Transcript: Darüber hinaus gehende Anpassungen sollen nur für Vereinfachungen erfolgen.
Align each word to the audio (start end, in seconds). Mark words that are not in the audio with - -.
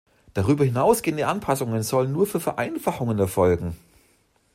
Darüber 0.33 0.65
hinaus 0.65 1.03
gehende 1.03 1.27
Anpassungen 1.27 1.83
sollen 1.83 2.11
nur 2.11 2.25
für 2.25 2.39
Vereinfachungen 2.39 3.19
erfolgen. 3.19 3.75